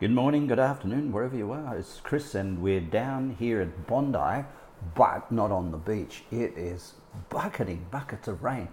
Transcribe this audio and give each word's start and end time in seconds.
Good 0.00 0.12
morning, 0.12 0.46
good 0.46 0.58
afternoon, 0.58 1.12
wherever 1.12 1.36
you 1.36 1.52
are. 1.52 1.76
It's 1.76 2.00
Chris, 2.02 2.34
and 2.34 2.62
we're 2.62 2.80
down 2.80 3.36
here 3.38 3.60
at 3.60 3.86
Bondi, 3.86 4.46
but 4.94 5.30
not 5.30 5.50
on 5.50 5.72
the 5.72 5.76
beach. 5.76 6.22
It 6.30 6.56
is 6.56 6.94
bucketing, 7.28 7.84
buckets 7.90 8.26
of 8.26 8.42
rain. 8.42 8.68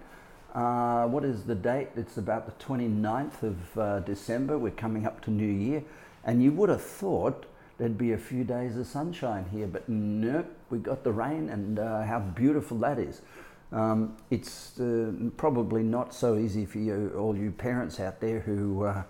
Uh, 0.54 1.06
what 1.06 1.26
is 1.26 1.44
the 1.44 1.54
date? 1.54 1.88
It's 1.96 2.16
about 2.16 2.46
the 2.46 2.64
29th 2.64 3.42
of 3.42 3.78
uh, 3.78 4.00
December. 4.00 4.56
We're 4.56 4.70
coming 4.70 5.06
up 5.06 5.20
to 5.24 5.30
New 5.30 5.44
Year, 5.44 5.84
and 6.24 6.42
you 6.42 6.50
would 6.52 6.70
have 6.70 6.80
thought 6.80 7.44
there'd 7.76 7.98
be 7.98 8.12
a 8.12 8.18
few 8.18 8.42
days 8.42 8.78
of 8.78 8.86
sunshine 8.86 9.44
here, 9.52 9.66
but 9.66 9.86
nope, 9.86 10.46
we 10.70 10.78
got 10.78 11.04
the 11.04 11.12
rain, 11.12 11.50
and 11.50 11.78
uh, 11.78 12.04
how 12.04 12.20
beautiful 12.20 12.78
that 12.78 12.98
is. 12.98 13.20
Um, 13.70 14.16
it's 14.30 14.80
uh, 14.80 15.12
probably 15.36 15.82
not 15.82 16.14
so 16.14 16.38
easy 16.38 16.64
for 16.64 16.78
you, 16.78 17.12
all 17.18 17.36
you 17.36 17.50
parents 17.50 18.00
out 18.00 18.18
there 18.18 18.40
who 18.40 18.84
uh, 18.84 19.02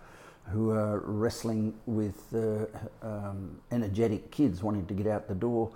who 0.50 0.70
are 0.70 1.00
wrestling 1.00 1.74
with 1.86 2.22
uh, 2.34 2.66
um, 3.06 3.60
energetic 3.70 4.30
kids 4.30 4.62
wanting 4.62 4.86
to 4.86 4.94
get 4.94 5.06
out 5.06 5.28
the 5.28 5.34
door. 5.34 5.70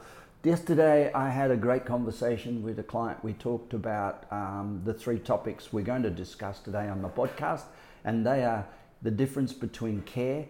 Yesterday, 0.45 1.13
I 1.13 1.29
had 1.29 1.51
a 1.51 1.57
great 1.57 1.85
conversation 1.85 2.63
with 2.63 2.79
a 2.79 2.83
client. 2.83 3.23
We 3.23 3.35
talked 3.35 3.75
about 3.75 4.25
um, 4.33 4.83
the 4.85 4.93
three 4.93 5.19
topics 5.19 5.73
we're 5.73 5.85
going 5.85 6.03
to 6.03 6.11
discuss 6.11 6.59
today 6.59 6.89
on 6.89 7.03
the 7.03 7.09
podcast, 7.09 7.65
and 8.05 8.27
they 8.27 8.45
are 8.45 8.67
the 9.03 9.11
difference 9.11 9.53
between 9.53 10.03
care, 10.03 10.47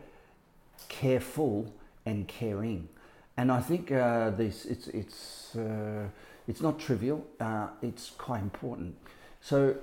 careful, 0.88 1.72
and 2.06 2.26
caring. 2.26 2.88
And 3.36 3.50
I 3.50 3.60
think 3.60 3.90
uh, 3.90 4.30
this 4.30 4.64
it's 4.64 4.88
it's 4.88 5.56
uh, 5.56 6.06
it's 6.46 6.60
not 6.60 6.78
trivial. 6.78 7.26
Uh, 7.40 7.68
it's 7.82 8.10
quite 8.10 8.40
important. 8.42 8.94
So 9.40 9.76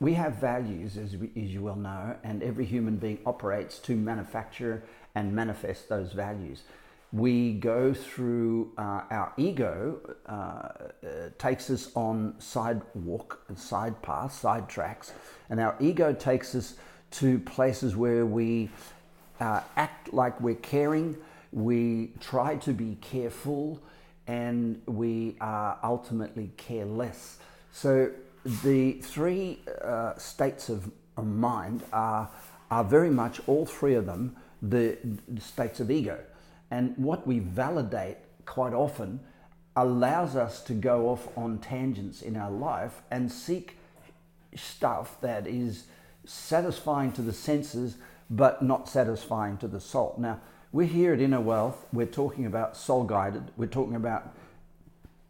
we 0.00 0.14
have 0.14 0.34
values, 0.34 0.96
as, 0.96 1.16
we, 1.16 1.30
as 1.36 1.52
you 1.52 1.62
well 1.62 1.76
know, 1.76 2.16
and 2.22 2.42
every 2.42 2.64
human 2.64 2.96
being 2.96 3.18
operates 3.26 3.78
to 3.80 3.96
manufacture 3.96 4.82
and 5.14 5.34
manifest 5.34 5.88
those 5.88 6.12
values. 6.12 6.62
We 7.12 7.54
go 7.54 7.94
through 7.94 8.72
uh, 8.76 9.02
our 9.10 9.32
ego, 9.36 9.98
uh, 10.26 10.32
uh, 10.32 10.70
takes 11.38 11.70
us 11.70 11.90
on 11.94 12.34
sidewalk, 12.38 13.40
side 13.56 14.00
paths, 14.02 14.38
side 14.38 14.68
tracks, 14.68 15.12
and 15.48 15.58
our 15.58 15.74
ego 15.80 16.12
takes 16.12 16.54
us 16.54 16.74
to 17.12 17.38
places 17.40 17.96
where 17.96 18.26
we 18.26 18.68
uh, 19.40 19.62
act 19.76 20.12
like 20.12 20.38
we're 20.40 20.54
caring, 20.56 21.16
we 21.50 22.12
try 22.20 22.56
to 22.56 22.72
be 22.72 22.98
careful, 23.00 23.80
and 24.26 24.82
we 24.86 25.34
are 25.40 25.78
ultimately 25.82 26.50
careless. 26.58 27.38
So 27.72 28.10
the 28.62 28.92
three 29.02 29.60
uh, 29.84 30.16
states 30.16 30.68
of, 30.68 30.90
mind 31.16 31.82
are, 31.92 32.30
are 32.70 32.84
very 32.84 33.10
much, 33.10 33.40
all 33.48 33.66
three 33.66 33.94
of 33.94 34.06
them, 34.06 34.36
the, 34.62 34.96
the 35.26 35.40
states 35.40 35.80
of 35.80 35.90
ego. 35.90 36.18
And 36.70 36.96
what 36.96 37.26
we 37.26 37.40
validate 37.40 38.18
quite 38.46 38.72
often 38.72 39.20
allows 39.74 40.36
us 40.36 40.62
to 40.62 40.74
go 40.74 41.08
off 41.08 41.26
on 41.36 41.58
tangents 41.58 42.22
in 42.22 42.36
our 42.36 42.50
life 42.50 43.02
and 43.10 43.30
seek 43.30 43.76
stuff 44.54 45.20
that 45.20 45.46
is 45.46 45.84
satisfying 46.24 47.12
to 47.12 47.22
the 47.22 47.32
senses 47.32 47.96
but 48.30 48.62
not 48.62 48.88
satisfying 48.88 49.56
to 49.58 49.66
the 49.66 49.80
soul. 49.80 50.14
Now, 50.18 50.40
we're 50.70 50.86
here 50.86 51.14
at 51.14 51.20
Inner 51.20 51.40
Wealth, 51.40 51.86
we're 51.92 52.06
talking 52.06 52.46
about 52.46 52.76
soul 52.76 53.04
guided, 53.04 53.50
we're 53.56 53.66
talking 53.66 53.96
about 53.96 54.34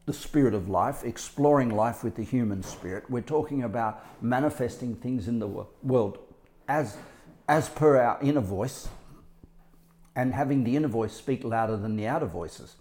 the 0.08 0.14
spirit 0.14 0.54
of 0.54 0.70
life, 0.70 1.04
exploring 1.04 1.68
life 1.68 2.02
with 2.02 2.16
the 2.16 2.24
human 2.24 2.62
spirit. 2.62 3.04
We're 3.10 3.20
talking 3.20 3.62
about 3.62 4.02
manifesting 4.22 4.94
things 4.94 5.28
in 5.28 5.38
the 5.38 5.46
world 5.82 6.18
as, 6.66 6.96
as 7.46 7.68
per 7.68 8.00
our 8.00 8.18
inner 8.22 8.40
voice 8.40 8.88
and 10.16 10.32
having 10.32 10.64
the 10.64 10.76
inner 10.76 10.88
voice 10.88 11.12
speak 11.12 11.44
louder 11.44 11.76
than 11.76 11.96
the 11.96 12.06
outer 12.06 12.24
voices. 12.24 12.76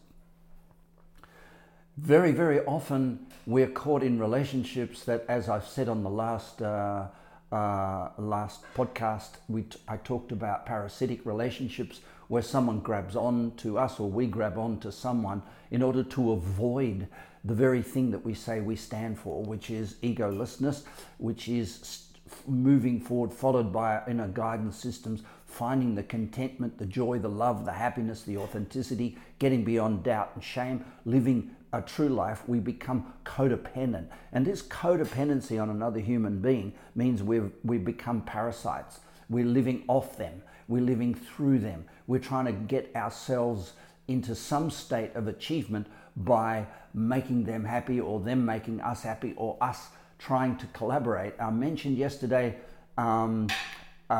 Very, 1.97 2.31
very 2.31 2.61
often 2.61 3.27
we're 3.45 3.67
caught 3.67 4.03
in 4.03 4.19
relationships 4.19 5.03
that, 5.03 5.25
as 5.27 5.49
I've 5.49 5.67
said 5.67 5.89
on 5.89 6.03
the 6.03 6.09
last, 6.09 6.61
uh, 6.61 7.07
uh, 7.51 8.09
last 8.17 8.63
podcast, 8.73 9.31
we 9.49 9.63
t- 9.63 9.77
I 9.85 9.97
talked 9.97 10.31
about 10.31 10.65
parasitic 10.65 11.25
relationships 11.25 11.99
where 12.27 12.41
someone 12.41 12.79
grabs 12.79 13.15
on 13.15 13.51
to 13.57 13.77
us 13.77 13.99
or 13.99 14.09
we 14.09 14.27
grab 14.27 14.57
on 14.57 14.79
to 14.79 14.91
someone 14.91 15.41
in 15.71 15.81
order 15.81 16.03
to 16.03 16.31
avoid 16.31 17.07
the 17.43 17.53
very 17.53 17.81
thing 17.81 18.11
that 18.11 18.25
we 18.25 18.33
say 18.33 18.59
we 18.59 18.75
stand 18.75 19.17
for, 19.17 19.43
which 19.43 19.69
is 19.69 19.95
egolessness, 20.03 20.83
which 21.17 21.47
is 21.47 22.07
moving 22.45 22.99
forward, 22.99 23.33
followed 23.33 23.71
by 23.71 24.01
inner 24.07 24.27
guidance 24.27 24.77
systems, 24.77 25.23
finding 25.45 25.95
the 25.95 26.03
contentment, 26.03 26.77
the 26.77 26.85
joy, 26.85 27.17
the 27.19 27.29
love, 27.29 27.65
the 27.65 27.71
happiness, 27.71 28.23
the 28.23 28.37
authenticity, 28.37 29.17
getting 29.39 29.63
beyond 29.63 30.03
doubt 30.03 30.31
and 30.35 30.43
shame, 30.43 30.83
living 31.05 31.55
a 31.73 31.81
true 31.81 32.09
life, 32.09 32.47
we 32.47 32.59
become 32.59 33.13
codependent. 33.25 34.07
And 34.31 34.45
this 34.45 34.61
codependency 34.61 35.61
on 35.61 35.69
another 35.69 35.99
human 35.99 36.41
being 36.41 36.73
means 36.95 37.21
we've, 37.21 37.51
we 37.63 37.77
become 37.77 38.21
parasites. 38.21 38.99
We're 39.29 39.45
living 39.45 39.83
off 39.87 40.17
them, 40.17 40.41
we're 40.67 40.81
living 40.81 41.13
through 41.13 41.59
them, 41.59 41.85
we're 42.07 42.19
trying 42.19 42.45
to 42.45 42.53
get 42.53 42.95
ourselves 42.95 43.73
into 44.07 44.35
some 44.35 44.69
state 44.69 45.13
of 45.15 45.27
achievement 45.27 45.87
by 46.15 46.65
making 46.93 47.43
them 47.43 47.65
happy 47.65 47.99
or 47.99 48.19
them 48.19 48.45
making 48.45 48.81
us 48.81 49.03
happy 49.03 49.33
or 49.35 49.57
us 49.61 49.89
trying 50.17 50.55
to 50.57 50.65
collaborate. 50.67 51.33
I 51.39 51.49
mentioned 51.51 51.97
yesterday 51.97 52.55
um, 52.97 53.47
uh, 54.09 54.13
uh, 54.13 54.15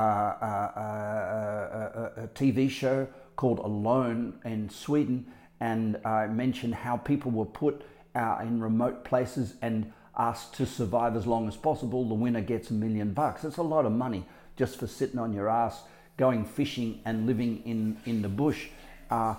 uh, 0.76 2.24
a 2.24 2.28
TV 2.28 2.70
show 2.70 3.08
called 3.36 3.60
Alone 3.60 4.40
in 4.44 4.70
Sweden, 4.70 5.26
and 5.60 5.98
I 6.06 6.28
mentioned 6.28 6.76
how 6.76 6.98
people 6.98 7.32
were 7.32 7.46
put 7.46 7.84
in 8.16 8.60
remote 8.60 9.06
places 9.06 9.56
and 9.62 9.94
asked 10.18 10.56
to 10.56 10.66
survive 10.66 11.16
as 11.16 11.28
long 11.28 11.48
as 11.48 11.56
possible. 11.56 12.08
The 12.08 12.16
winner 12.16 12.42
gets 12.42 12.72
a 12.72 12.74
million 12.74 13.14
bucks. 13.14 13.44
It's 13.44 13.58
a 13.58 13.64
lot 13.64 13.86
of 13.86 13.92
money 13.92 14.26
just 14.58 14.78
for 14.78 14.88
sitting 14.88 15.20
on 15.20 15.32
your 15.32 15.48
ass, 15.48 15.84
going 16.18 16.44
fishing, 16.44 17.00
and 17.06 17.26
living 17.26 17.62
in, 17.66 17.98
in 18.06 18.22
the 18.22 18.30
bush. 18.30 18.68
Uh, 19.10 19.36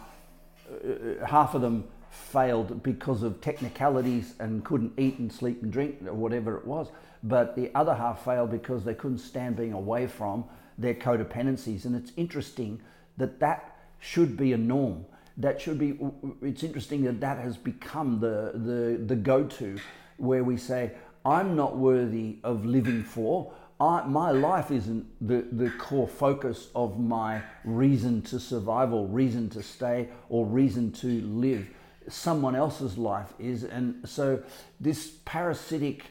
uh, 0.71 1.27
half 1.27 1.55
of 1.55 1.61
them 1.61 1.85
failed 2.11 2.83
because 2.83 3.23
of 3.23 3.41
technicalities 3.41 4.35
and 4.39 4.65
couldn't 4.65 4.93
eat 4.99 5.19
and 5.19 5.33
sleep 5.33 5.63
and 5.63 5.73
drink 5.73 5.99
or 6.07 6.15
whatever 6.15 6.57
it 6.57 6.67
was. 6.67 6.89
But 7.23 7.57
the 7.57 7.71
other 7.75 7.95
half 7.95 8.25
failed 8.25 8.51
because 8.51 8.85
they 8.85 8.95
couldn't 8.95 9.19
stand 9.19 9.57
being 9.57 9.73
away 9.73 10.07
from 10.07 10.45
their 10.79 10.95
codependencies. 10.95 11.85
And 11.85 11.97
it's 11.97 12.13
interesting 12.17 12.81
that 13.17 13.41
that 13.41 13.77
should 13.99 14.37
be 14.37 14.53
a 14.53 14.57
norm. 14.57 15.05
That 15.37 15.61
should 15.61 15.79
be, 15.79 15.99
it's 16.43 16.63
interesting 16.63 17.05
that 17.05 17.21
that 17.21 17.39
has 17.39 17.57
become 17.57 18.21
the, 18.21 18.53
the, 18.55 19.05
the 19.05 19.17
go 19.17 19.45
to 19.45 19.79
where 20.17 20.45
we 20.45 20.57
say, 20.57 20.93
I'm 21.25 21.57
not 21.57 21.77
worthy 21.77 22.39
of 22.45 22.65
living 22.65 23.03
for. 23.03 23.53
I, 23.81 24.05
my 24.07 24.33
life 24.33 24.71
isn't 24.71 25.07
the, 25.27 25.47
the 25.53 25.71
core 25.71 26.09
focus 26.09 26.69
of 26.75 26.99
my 26.99 27.43
reason 27.65 28.23
to 28.23 28.41
survive 28.41 28.93
or 28.93 29.07
reason 29.07 29.49
to 29.51 29.63
stay 29.63 30.09
or 30.29 30.47
reason 30.47 30.91
to 30.93 31.21
live. 31.23 31.69
Someone 32.09 32.57
else's 32.57 32.99
life 32.99 33.33
is. 33.39 33.63
And 33.63 34.09
so, 34.09 34.43
this 34.81 35.13
parasitic, 35.25 36.07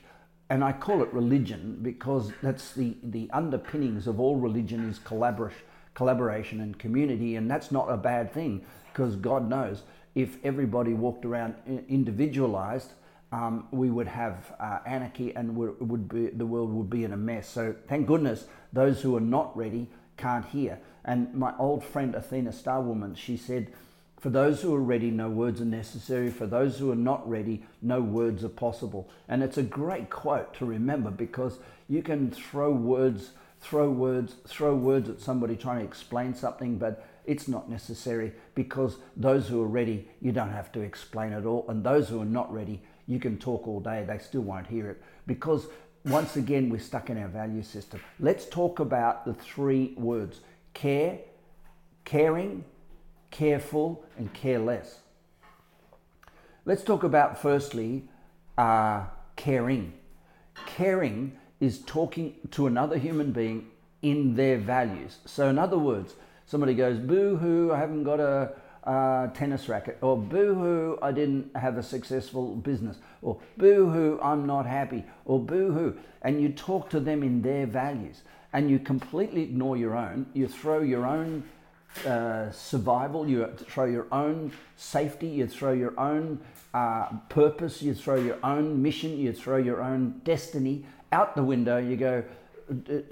and 0.49 0.63
I 0.63 0.71
call 0.71 1.03
it 1.03 1.11
religion 1.11 1.79
because 1.81 2.31
that's 2.41 2.71
the, 2.73 2.95
the 3.03 3.29
underpinnings 3.33 4.07
of 4.07 4.19
all 4.19 4.37
religion 4.37 4.89
is 4.89 4.99
collaboration, 4.99 5.59
collaboration 5.93 6.61
and 6.61 6.77
community. 6.79 7.35
And 7.35 7.51
that's 7.51 7.71
not 7.71 7.87
a 7.87 7.97
bad 7.97 8.31
thing 8.31 8.63
because 8.93 9.17
God 9.17 9.49
knows 9.49 9.83
if 10.15 10.37
everybody 10.43 10.93
walked 10.93 11.25
around 11.25 11.55
individualized, 11.89 12.93
um, 13.31 13.67
we 13.71 13.89
would 13.89 14.07
have 14.07 14.53
uh, 14.59 14.79
anarchy 14.85 15.35
and 15.35 15.55
would, 15.55 15.79
would 15.79 16.07
be, 16.07 16.27
the 16.27 16.45
world 16.45 16.71
would 16.73 16.89
be 16.89 17.03
in 17.03 17.13
a 17.13 17.17
mess. 17.17 17.49
So 17.49 17.75
thank 17.87 18.07
goodness 18.07 18.45
those 18.71 19.01
who 19.01 19.15
are 19.15 19.21
not 19.21 19.55
ready 19.57 19.87
can't 20.15 20.45
hear. 20.45 20.79
And 21.03 21.33
my 21.33 21.53
old 21.57 21.83
friend 21.83 22.15
Athena 22.15 22.51
Starwoman, 22.51 23.15
she 23.15 23.37
said, 23.37 23.71
for 24.19 24.29
those 24.31 24.61
who 24.61 24.73
are 24.73 24.81
ready, 24.81 25.11
no 25.11 25.29
words 25.29 25.61
are 25.61 25.65
necessary. 25.65 26.31
For 26.31 26.47
those 26.47 26.79
who 26.79 26.91
are 26.91 26.95
not 26.95 27.27
ready, 27.29 27.63
no 27.81 28.01
words 28.01 28.43
are 28.43 28.49
possible. 28.49 29.09
And 29.29 29.43
it's 29.43 29.57
a 29.57 29.63
great 29.63 30.09
quote 30.09 30.55
to 30.55 30.65
remember 30.65 31.11
because 31.11 31.59
you 31.87 32.01
can 32.01 32.31
throw 32.31 32.71
words, 32.71 33.31
throw 33.61 33.91
words, 33.91 34.35
throw 34.47 34.75
words 34.75 35.07
at 35.07 35.21
somebody 35.21 35.55
trying 35.55 35.79
to 35.79 35.85
explain 35.85 36.33
something, 36.33 36.77
but 36.77 37.07
it's 37.27 37.47
not 37.47 37.69
necessary 37.69 38.31
because 38.55 38.97
those 39.15 39.47
who 39.47 39.61
are 39.61 39.67
ready, 39.67 40.07
you 40.19 40.31
don't 40.31 40.51
have 40.51 40.71
to 40.71 40.81
explain 40.81 41.31
at 41.33 41.45
all. 41.45 41.65
And 41.69 41.83
those 41.83 42.09
who 42.09 42.19
are 42.19 42.25
not 42.25 42.51
ready, 42.51 42.81
you 43.07 43.19
can 43.19 43.37
talk 43.37 43.67
all 43.67 43.79
day, 43.79 44.03
they 44.07 44.17
still 44.17 44.41
won't 44.41 44.67
hear 44.67 44.89
it 44.89 45.01
because 45.25 45.67
once 46.05 46.37
again, 46.37 46.69
we're 46.69 46.79
stuck 46.79 47.09
in 47.09 47.17
our 47.17 47.27
value 47.27 47.63
system. 47.63 47.99
Let's 48.19 48.45
talk 48.45 48.79
about 48.79 49.25
the 49.25 49.33
three 49.33 49.93
words 49.97 50.39
care, 50.73 51.19
caring, 52.05 52.63
careful, 53.31 54.05
and 54.17 54.31
careless. 54.33 54.99
Let's 56.65 56.83
talk 56.83 57.03
about 57.03 57.41
firstly 57.41 58.07
uh, 58.57 59.05
caring. 59.35 59.93
Caring 60.65 61.37
is 61.59 61.79
talking 61.79 62.35
to 62.51 62.67
another 62.67 62.97
human 62.97 63.31
being 63.31 63.67
in 64.01 64.35
their 64.35 64.57
values. 64.57 65.17
So, 65.25 65.49
in 65.49 65.57
other 65.57 65.77
words, 65.77 66.13
Somebody 66.47 66.75
goes, 66.75 66.97
boo 66.97 67.35
hoo, 67.35 67.73
I 67.73 67.77
haven't 67.77 68.05
got 68.05 68.21
a, 68.21 68.53
uh, 68.87 69.27
tennis 69.27 69.67
racket, 69.67 69.97
or 70.01 70.17
boo 70.17 70.55
hoo, 70.55 70.97
I 71.01 71.11
didn't 71.11 71.55
have 71.55 71.77
a 71.77 71.83
successful 71.83 72.55
business, 72.55 72.97
or 73.21 73.37
boo 73.57 73.89
hoo, 73.89 74.19
I'm 74.23 74.47
not 74.47 74.65
happy, 74.65 75.03
or 75.25 75.39
boo 75.39 75.71
hoo. 75.71 75.97
And 76.21 76.41
you 76.41 76.49
talk 76.49 76.89
to 76.91 76.99
them 76.99 77.21
in 77.21 77.41
their 77.41 77.65
values 77.65 78.21
and 78.53 78.69
you 78.69 78.79
completely 78.79 79.43
ignore 79.43 79.77
your 79.77 79.95
own. 79.95 80.25
You 80.33 80.47
throw 80.47 80.79
your 80.79 81.05
own 81.05 81.43
uh, 82.05 82.49
survival, 82.51 83.27
you 83.27 83.47
throw 83.57 83.85
your 83.85 84.07
own 84.11 84.51
safety, 84.77 85.27
you 85.27 85.47
throw 85.47 85.73
your 85.73 85.99
own 85.99 86.39
uh, 86.73 87.09
purpose, 87.29 87.81
you 87.81 87.93
throw 87.93 88.15
your 88.15 88.37
own 88.43 88.81
mission, 88.81 89.17
you 89.17 89.33
throw 89.33 89.57
your 89.57 89.81
own 89.81 90.21
destiny 90.23 90.85
out 91.11 91.35
the 91.35 91.43
window. 91.43 91.77
You 91.77 91.97
go, 91.97 92.23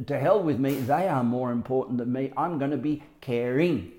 to 0.07 0.19
hell 0.19 0.41
with 0.41 0.59
me, 0.59 0.75
they 0.75 1.07
are 1.07 1.23
more 1.23 1.51
important 1.51 1.97
than 1.97 2.11
me. 2.11 2.31
I'm 2.37 2.57
going 2.59 2.71
to 2.71 2.77
be 2.77 3.03
caring. 3.21 3.91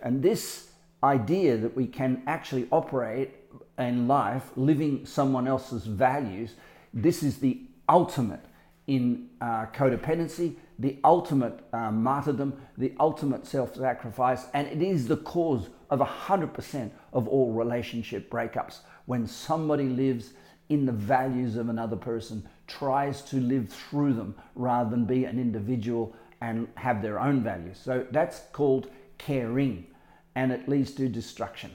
And 0.00 0.22
this 0.22 0.70
idea 1.04 1.56
that 1.58 1.76
we 1.76 1.86
can 1.86 2.22
actually 2.26 2.66
operate 2.72 3.30
in 3.78 4.08
life 4.08 4.50
living 4.56 5.04
someone 5.04 5.46
else's 5.46 5.84
values, 5.84 6.54
this 6.92 7.22
is 7.22 7.38
the 7.38 7.60
ultimate 7.88 8.44
in 8.86 9.28
uh, 9.40 9.66
codependency, 9.66 10.56
the 10.78 10.98
ultimate 11.04 11.60
uh, 11.72 11.90
martyrdom, 11.90 12.60
the 12.76 12.94
ultimate 13.00 13.46
self 13.46 13.76
sacrifice, 13.76 14.46
and 14.54 14.66
it 14.68 14.82
is 14.82 15.06
the 15.06 15.16
cause 15.18 15.68
of 15.90 16.00
100% 16.00 16.90
of 17.12 17.28
all 17.28 17.52
relationship 17.52 18.30
breakups. 18.30 18.78
When 19.06 19.26
somebody 19.26 19.84
lives 19.84 20.32
in 20.68 20.86
the 20.86 20.92
values 20.92 21.56
of 21.56 21.68
another 21.68 21.96
person, 21.96 22.48
tries 22.66 23.22
to 23.22 23.36
live 23.36 23.68
through 23.68 24.14
them 24.14 24.34
rather 24.54 24.90
than 24.90 25.04
be 25.04 25.24
an 25.24 25.38
individual 25.38 26.14
and 26.40 26.68
have 26.76 27.02
their 27.02 27.20
own 27.20 27.42
values. 27.42 27.78
So 27.82 28.06
that's 28.10 28.42
called 28.52 28.90
caring 29.18 29.86
and 30.34 30.52
it 30.52 30.68
leads 30.68 30.92
to 30.92 31.08
destruction. 31.08 31.70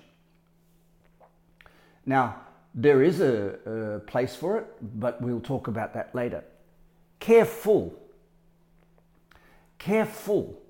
Now, 2.06 2.42
there 2.74 3.02
is 3.04 3.20
a, 3.20 3.60
a 3.66 4.00
place 4.00 4.36
for 4.36 4.58
it, 4.58 4.68
but 5.00 5.22
we'll 5.22 5.42
talk 5.42 5.68
about 5.68 5.94
that 5.94 6.14
later. 6.14 6.44
Careful. 7.20 7.94
Careful. 9.78 10.62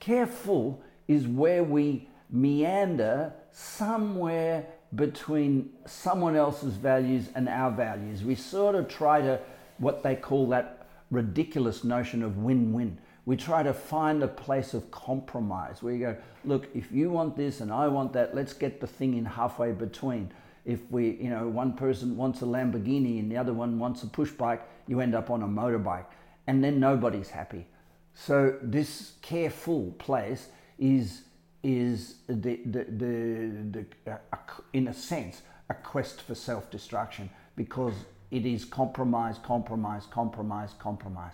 Careful 0.00 0.82
is 1.08 1.26
where 1.26 1.64
we 1.64 2.08
meander 2.30 3.32
somewhere 3.52 4.66
between 4.94 5.70
someone 5.86 6.36
else's 6.36 6.74
values 6.74 7.28
and 7.34 7.48
our 7.48 7.70
values. 7.70 8.22
We 8.22 8.34
sort 8.34 8.74
of 8.74 8.88
try 8.88 9.20
to, 9.20 9.40
what 9.78 10.02
they 10.02 10.14
call 10.14 10.48
that 10.48 10.86
ridiculous 11.10 11.84
notion 11.84 12.22
of 12.22 12.38
win 12.38 12.72
win 12.72 12.98
we 13.26 13.36
try 13.36 13.62
to 13.62 13.72
find 13.72 14.22
a 14.22 14.28
place 14.28 14.74
of 14.74 14.90
compromise 14.90 15.82
where 15.82 15.94
you 15.94 16.00
go, 16.00 16.16
look, 16.44 16.68
if 16.74 16.92
you 16.92 17.10
want 17.10 17.36
this 17.36 17.60
and 17.60 17.72
I 17.72 17.88
want 17.88 18.12
that, 18.12 18.34
let's 18.34 18.52
get 18.52 18.80
the 18.80 18.86
thing 18.86 19.16
in 19.16 19.24
halfway 19.24 19.72
between. 19.72 20.30
If 20.66 20.80
we, 20.90 21.12
you 21.12 21.30
know, 21.30 21.48
one 21.48 21.72
person 21.72 22.16
wants 22.16 22.42
a 22.42 22.44
Lamborghini 22.44 23.18
and 23.18 23.30
the 23.30 23.36
other 23.36 23.52
one 23.52 23.78
wants 23.78 24.02
a 24.02 24.06
push 24.06 24.30
bike, 24.30 24.62
you 24.86 25.00
end 25.00 25.14
up 25.14 25.30
on 25.30 25.42
a 25.42 25.46
motorbike, 25.46 26.06
and 26.46 26.62
then 26.62 26.80
nobody's 26.80 27.30
happy. 27.30 27.66
So 28.14 28.56
this 28.62 29.14
careful 29.22 29.94
place 29.98 30.48
is 30.78 31.22
is 31.62 32.16
the 32.26 32.60
the 32.66 32.84
the, 32.84 33.86
the 34.04 34.12
uh, 34.12 34.38
in 34.74 34.88
a 34.88 34.94
sense 34.94 35.42
a 35.70 35.74
quest 35.74 36.20
for 36.22 36.34
self 36.34 36.70
destruction 36.70 37.30
because 37.56 37.94
it 38.30 38.44
is 38.46 38.64
compromise, 38.64 39.38
compromise, 39.38 40.06
compromise, 40.10 40.74
compromise. 40.78 41.32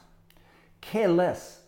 Careless 0.81 1.61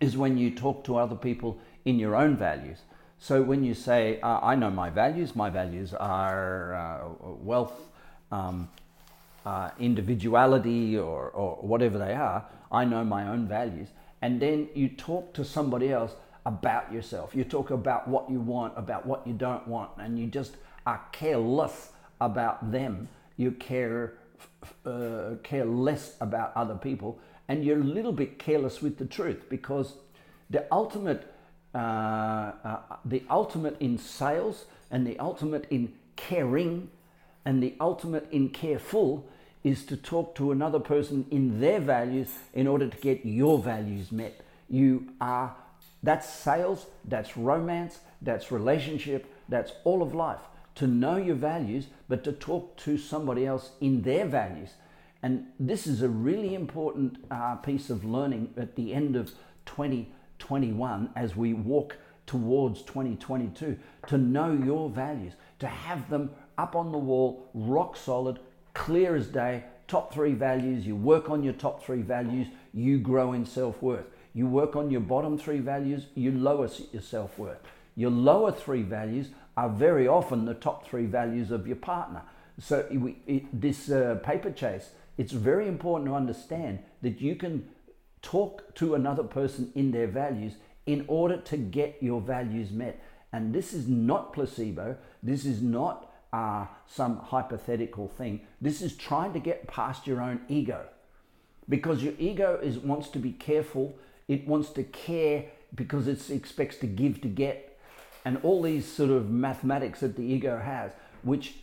is 0.00 0.16
when 0.16 0.38
you 0.38 0.50
talk 0.50 0.84
to 0.84 0.96
other 0.96 1.16
people 1.16 1.58
in 1.84 1.98
your 1.98 2.16
own 2.16 2.36
values. 2.36 2.78
So 3.18 3.42
when 3.42 3.64
you 3.64 3.74
say, 3.74 4.20
uh, 4.20 4.40
I 4.42 4.54
know 4.54 4.70
my 4.70 4.90
values, 4.90 5.34
my 5.34 5.50
values 5.50 5.94
are 5.94 6.74
uh, 6.74 7.08
wealth, 7.40 7.72
um, 8.30 8.68
uh, 9.46 9.70
individuality, 9.78 10.98
or, 10.98 11.28
or 11.28 11.56
whatever 11.56 11.98
they 11.98 12.14
are, 12.14 12.44
I 12.70 12.84
know 12.84 13.04
my 13.04 13.28
own 13.28 13.46
values. 13.46 13.88
And 14.20 14.40
then 14.40 14.68
you 14.74 14.88
talk 14.88 15.32
to 15.34 15.44
somebody 15.44 15.92
else 15.92 16.14
about 16.46 16.92
yourself. 16.92 17.34
You 17.34 17.44
talk 17.44 17.70
about 17.70 18.08
what 18.08 18.28
you 18.30 18.40
want, 18.40 18.74
about 18.76 19.06
what 19.06 19.26
you 19.26 19.32
don't 19.32 19.66
want, 19.66 19.90
and 19.98 20.18
you 20.18 20.26
just 20.26 20.56
are 20.86 21.00
careless 21.12 21.90
about 22.20 22.72
them. 22.72 23.08
You 23.36 23.52
care, 23.52 24.14
uh, 24.84 25.36
care 25.42 25.64
less 25.64 26.16
about 26.20 26.52
other 26.56 26.74
people 26.74 27.18
and 27.48 27.64
you're 27.64 27.80
a 27.80 27.84
little 27.84 28.12
bit 28.12 28.38
careless 28.38 28.80
with 28.80 28.98
the 28.98 29.04
truth 29.04 29.44
because 29.48 29.94
the 30.50 30.66
ultimate, 30.72 31.32
uh, 31.74 31.78
uh, 31.78 32.78
the 33.04 33.22
ultimate 33.30 33.76
in 33.80 33.98
sales 33.98 34.64
and 34.90 35.06
the 35.06 35.18
ultimate 35.18 35.66
in 35.70 35.92
caring 36.16 36.90
and 37.44 37.62
the 37.62 37.74
ultimate 37.80 38.26
in 38.30 38.48
careful 38.48 39.26
is 39.62 39.84
to 39.86 39.96
talk 39.96 40.34
to 40.34 40.52
another 40.52 40.78
person 40.78 41.26
in 41.30 41.60
their 41.60 41.80
values 41.80 42.30
in 42.52 42.66
order 42.66 42.88
to 42.88 42.96
get 42.98 43.24
your 43.24 43.58
values 43.58 44.12
met. 44.12 44.40
You 44.68 45.08
are, 45.20 45.54
that's 46.02 46.28
sales, 46.28 46.86
that's 47.04 47.36
romance, 47.36 47.98
that's 48.20 48.52
relationship, 48.52 49.26
that's 49.48 49.72
all 49.84 50.02
of 50.02 50.14
life. 50.14 50.40
To 50.76 50.86
know 50.86 51.16
your 51.16 51.36
values, 51.36 51.86
but 52.08 52.24
to 52.24 52.32
talk 52.32 52.76
to 52.78 52.98
somebody 52.98 53.46
else 53.46 53.70
in 53.80 54.02
their 54.02 54.26
values 54.26 54.70
and 55.24 55.46
this 55.58 55.86
is 55.86 56.02
a 56.02 56.08
really 56.10 56.54
important 56.54 57.16
uh, 57.30 57.54
piece 57.54 57.88
of 57.88 58.04
learning 58.04 58.52
at 58.58 58.76
the 58.76 58.92
end 58.92 59.16
of 59.16 59.30
2021 59.64 61.08
as 61.16 61.34
we 61.34 61.54
walk 61.54 61.96
towards 62.26 62.82
2022 62.82 63.78
to 64.08 64.18
know 64.18 64.52
your 64.52 64.90
values, 64.90 65.32
to 65.60 65.66
have 65.66 66.10
them 66.10 66.30
up 66.58 66.76
on 66.76 66.92
the 66.92 66.98
wall, 66.98 67.48
rock 67.54 67.96
solid, 67.96 68.38
clear 68.74 69.16
as 69.16 69.26
day, 69.28 69.64
top 69.88 70.12
three 70.12 70.34
values. 70.34 70.86
You 70.86 70.94
work 70.94 71.30
on 71.30 71.42
your 71.42 71.54
top 71.54 71.82
three 71.82 72.02
values, 72.02 72.48
you 72.74 72.98
grow 72.98 73.32
in 73.32 73.46
self 73.46 73.80
worth. 73.80 74.04
You 74.34 74.46
work 74.46 74.76
on 74.76 74.90
your 74.90 75.00
bottom 75.00 75.38
three 75.38 75.60
values, 75.60 76.04
you 76.14 76.32
lower 76.32 76.68
your 76.92 77.00
self 77.00 77.38
worth. 77.38 77.62
Your 77.96 78.10
lower 78.10 78.52
three 78.52 78.82
values 78.82 79.28
are 79.56 79.70
very 79.70 80.06
often 80.06 80.44
the 80.44 80.52
top 80.52 80.86
three 80.86 81.06
values 81.06 81.50
of 81.50 81.66
your 81.66 81.76
partner. 81.76 82.20
So, 82.60 82.86
it, 83.26 83.58
this 83.58 83.90
uh, 83.90 84.20
paper 84.22 84.50
chase 84.50 84.90
it's 85.16 85.32
very 85.32 85.68
important 85.68 86.08
to 86.08 86.14
understand 86.14 86.80
that 87.02 87.20
you 87.20 87.36
can 87.36 87.68
talk 88.22 88.74
to 88.74 88.94
another 88.94 89.22
person 89.22 89.70
in 89.74 89.90
their 89.92 90.06
values 90.06 90.54
in 90.86 91.04
order 91.08 91.36
to 91.36 91.56
get 91.56 91.96
your 92.00 92.20
values 92.20 92.70
met. 92.70 93.00
And 93.32 93.54
this 93.54 93.72
is 93.72 93.88
not 93.88 94.32
placebo. 94.32 94.96
This 95.22 95.44
is 95.44 95.60
not 95.60 96.12
uh, 96.32 96.66
some 96.86 97.18
hypothetical 97.18 98.08
thing. 98.08 98.40
This 98.60 98.82
is 98.82 98.96
trying 98.96 99.32
to 99.34 99.40
get 99.40 99.68
past 99.68 100.06
your 100.06 100.20
own 100.20 100.40
ego. 100.48 100.86
Because 101.68 102.02
your 102.02 102.14
ego 102.18 102.58
is 102.62 102.78
wants 102.78 103.08
to 103.10 103.18
be 103.18 103.32
careful, 103.32 103.96
it 104.28 104.46
wants 104.46 104.70
to 104.70 104.82
care 104.82 105.46
because 105.74 106.06
it 106.08 106.30
expects 106.30 106.76
to 106.78 106.86
give 106.86 107.20
to 107.22 107.28
get, 107.28 107.78
and 108.24 108.38
all 108.42 108.62
these 108.62 108.86
sort 108.86 109.10
of 109.10 109.30
mathematics 109.30 110.00
that 110.00 110.16
the 110.16 110.22
ego 110.22 110.58
has, 110.58 110.92
which 111.22 111.56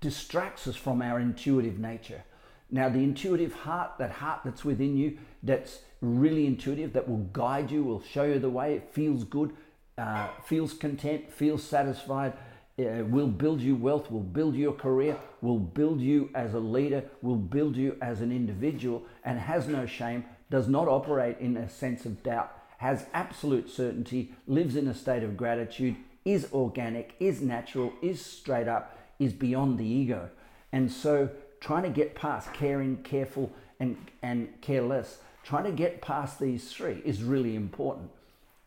distracts 0.00 0.66
us 0.66 0.76
from 0.76 1.02
our 1.02 1.18
intuitive 1.18 1.78
nature. 1.78 2.24
Now, 2.70 2.88
the 2.88 2.98
intuitive 2.98 3.54
heart, 3.54 3.92
that 3.98 4.10
heart 4.10 4.40
that's 4.44 4.64
within 4.64 4.96
you, 4.96 5.18
that's 5.42 5.80
really 6.00 6.46
intuitive, 6.46 6.92
that 6.92 7.08
will 7.08 7.28
guide 7.32 7.70
you, 7.70 7.82
will 7.82 8.02
show 8.02 8.24
you 8.24 8.38
the 8.38 8.50
way, 8.50 8.74
it 8.74 8.92
feels 8.92 9.24
good, 9.24 9.52
uh, 9.96 10.28
feels 10.44 10.74
content, 10.74 11.32
feels 11.32 11.64
satisfied, 11.64 12.34
uh, 12.78 13.04
will 13.04 13.26
build 13.26 13.60
you 13.60 13.74
wealth, 13.74 14.10
will 14.10 14.20
build 14.20 14.54
your 14.54 14.72
career, 14.72 15.18
will 15.40 15.58
build 15.58 16.00
you 16.00 16.30
as 16.34 16.54
a 16.54 16.60
leader, 16.60 17.02
will 17.22 17.36
build 17.36 17.74
you 17.76 17.96
as 18.02 18.20
an 18.20 18.30
individual, 18.30 19.02
and 19.24 19.38
has 19.38 19.66
no 19.66 19.86
shame, 19.86 20.24
does 20.50 20.68
not 20.68 20.88
operate 20.88 21.38
in 21.40 21.56
a 21.56 21.68
sense 21.68 22.04
of 22.04 22.22
doubt, 22.22 22.52
has 22.78 23.06
absolute 23.12 23.68
certainty, 23.68 24.34
lives 24.46 24.76
in 24.76 24.86
a 24.86 24.94
state 24.94 25.22
of 25.22 25.36
gratitude, 25.36 25.96
is 26.24 26.48
organic, 26.52 27.14
is 27.18 27.40
natural, 27.40 27.92
is 28.02 28.24
straight 28.24 28.68
up, 28.68 28.96
is 29.18 29.32
beyond 29.32 29.78
the 29.78 29.86
ego. 29.86 30.28
And 30.70 30.92
so 30.92 31.30
trying 31.60 31.82
to 31.82 31.90
get 31.90 32.14
past 32.14 32.52
caring, 32.52 32.98
careful, 32.98 33.52
and, 33.80 33.96
and 34.22 34.60
careless, 34.60 35.18
trying 35.42 35.64
to 35.64 35.72
get 35.72 36.00
past 36.00 36.38
these 36.38 36.72
three 36.72 37.02
is 37.04 37.22
really 37.22 37.54
important. 37.54 38.10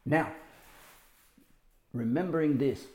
Now, 0.06 0.32
remembering 1.94 2.58
this, 2.58 2.86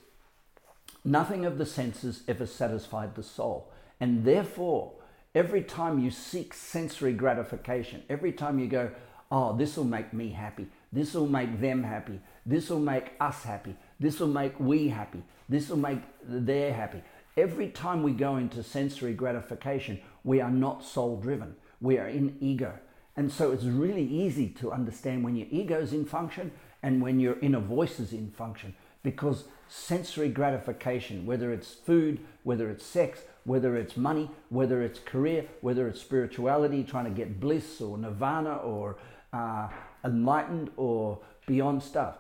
nothing 1.05 1.45
of 1.45 1.59
the 1.59 1.67
senses 1.67 2.23
ever 2.26 2.47
satisfied 2.47 3.15
the 3.15 3.23
soul. 3.23 3.71
And 4.00 4.25
therefore, 4.25 4.93
every 5.35 5.62
time 5.62 5.99
you 5.99 6.11
seek 6.11 6.53
sensory 6.55 7.12
gratification, 7.12 8.03
every 8.09 8.33
time 8.33 8.59
you 8.59 8.67
go, 8.67 8.91
oh, 9.31 9.57
this 9.57 9.76
will 9.76 9.85
make 9.85 10.12
me 10.12 10.31
happy, 10.31 10.67
this 10.93 11.15
will 11.15 11.29
make 11.29 11.61
them 11.61 11.83
happy, 11.83 12.21
this 12.45 12.71
will 12.71 12.81
make 12.81 13.12
us 13.21 13.43
happy, 13.43 13.76
this 14.00 14.21
will 14.21 14.29
make 14.29 14.59
we 14.59 14.88
happy, 14.88 15.23
this 15.49 15.69
will 15.69 15.76
make 15.76 15.99
they're 16.25 16.73
happy. 16.73 17.03
Every 17.37 17.69
time 17.69 18.02
we 18.02 18.12
go 18.12 18.37
into 18.37 18.62
sensory 18.62 19.12
gratification, 19.12 20.00
we 20.25 20.40
are 20.40 20.50
not 20.50 20.85
soul 20.85 21.21
driven. 21.21 21.55
We 21.81 21.99
are 21.99 22.09
in 22.09 22.37
ego. 22.40 22.73
And 23.16 23.31
so 23.31 23.52
it's 23.52 23.64
really 23.64 24.07
easy 24.07 24.49
to 24.61 24.73
understand 24.73 25.23
when 25.23 25.37
your 25.37 25.47
ego 25.50 25.81
is 25.81 25.93
in 25.93 26.05
function 26.05 26.50
and 26.83 27.02
when 27.02 27.21
your 27.21 27.38
inner 27.40 27.61
voice 27.61 28.00
is 28.00 28.12
in 28.12 28.31
function. 28.31 28.75
Because 29.02 29.45
sensory 29.69 30.28
gratification, 30.28 31.26
whether 31.26 31.52
it's 31.52 31.75
food, 31.75 32.21
whether 32.43 32.71
it's 32.71 32.85
sex, 32.85 33.21
whether 33.45 33.76
it's 33.76 33.97
money, 33.97 34.31
whether 34.49 34.83
it's 34.83 34.99
career, 34.99 35.47
whether 35.61 35.88
it's 35.88 36.00
spirituality, 36.00 36.85
trying 36.85 37.05
to 37.05 37.11
get 37.11 37.38
bliss 37.38 37.81
or 37.81 37.99
nirvana 37.99 38.57
or 38.57 38.97
uh, 39.33 39.69
enlightened 40.05 40.71
or 40.76 41.21
beyond 41.47 41.83
stuff, 41.83 42.16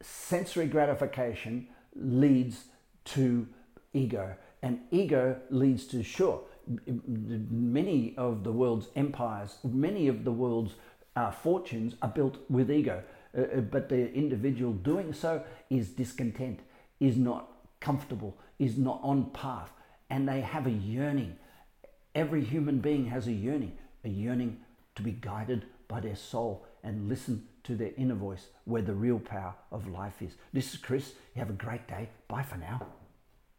sensory 0.00 0.66
gratification 0.66 1.68
leads 1.94 2.64
to 3.04 3.46
ego, 3.92 4.34
and 4.64 4.80
ego 4.90 5.36
leads 5.50 5.84
to 5.88 6.02
sure. 6.02 6.40
Many 6.86 8.14
of 8.16 8.44
the 8.44 8.50
world's 8.50 8.88
empires, 8.96 9.58
many 9.62 10.08
of 10.08 10.24
the 10.24 10.32
world's 10.32 10.72
uh, 11.14 11.30
fortunes 11.30 11.96
are 12.00 12.08
built 12.08 12.38
with 12.48 12.70
ego, 12.70 13.02
uh, 13.36 13.42
uh, 13.42 13.60
but 13.60 13.90
the 13.90 14.10
individual 14.14 14.72
doing 14.72 15.12
so 15.12 15.42
is 15.68 15.90
discontent, 15.90 16.60
is 16.98 17.18
not 17.18 17.50
comfortable, 17.80 18.38
is 18.58 18.78
not 18.78 19.00
on 19.02 19.26
path, 19.32 19.70
and 20.08 20.26
they 20.26 20.40
have 20.40 20.66
a 20.66 20.70
yearning. 20.70 21.36
Every 22.14 22.42
human 22.42 22.78
being 22.78 23.04
has 23.10 23.26
a 23.26 23.32
yearning, 23.32 23.76
a 24.02 24.08
yearning 24.08 24.60
to 24.94 25.02
be 25.02 25.12
guided 25.12 25.66
by 25.88 26.00
their 26.00 26.16
soul 26.16 26.64
and 26.82 27.10
listen 27.10 27.46
to 27.64 27.76
their 27.76 27.92
inner 27.98 28.14
voice 28.14 28.46
where 28.64 28.82
the 28.82 28.94
real 28.94 29.18
power 29.18 29.54
of 29.70 29.86
life 29.88 30.22
is. 30.22 30.36
This 30.54 30.72
is 30.72 30.80
Chris. 30.80 31.12
You 31.34 31.40
have 31.40 31.50
a 31.50 31.52
great 31.52 31.86
day. 31.86 32.08
Bye 32.28 32.44
for 32.44 32.56
now. 32.56 33.03